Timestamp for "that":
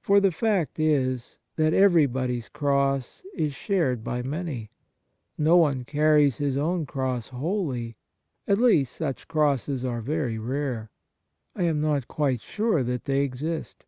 1.56-1.74, 12.84-13.04